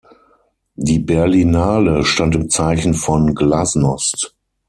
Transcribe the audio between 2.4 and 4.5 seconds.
Zeichen von Glasnost.